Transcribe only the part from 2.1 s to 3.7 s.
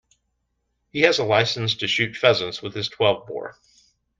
pheasants with his twelve-bore